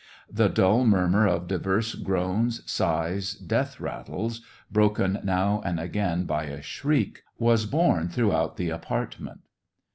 The 0.31 0.47
dull 0.49 0.83
murmur 0.83 1.27
of 1.27 1.47
diverse 1.47 1.93
groans, 1.93 2.63
sighs, 2.65 3.35
death 3.35 3.79
rattles, 3.79 4.41
broken 4.71 5.19
now 5.23 5.61
and 5.63 5.79
again 5.79 6.23
by 6.23 6.45
a 6.45 6.63
shriek, 6.63 7.21
was 7.37 7.67
borne 7.67 8.09
throughout 8.09 8.57
the 8.57 8.71
apartment. 8.71 9.41